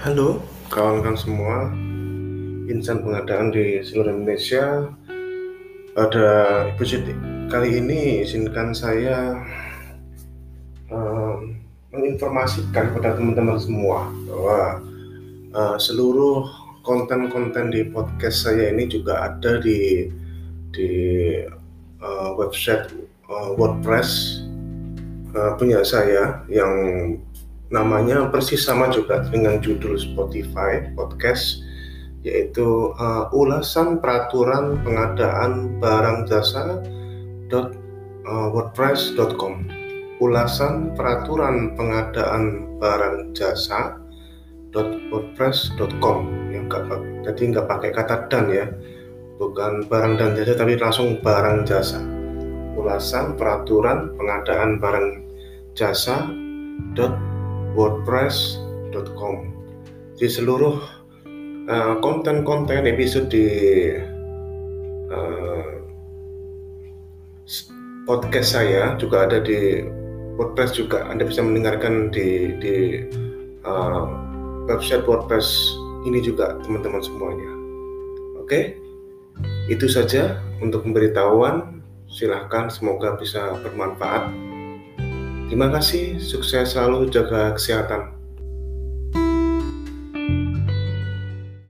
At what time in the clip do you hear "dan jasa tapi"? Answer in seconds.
50.20-50.76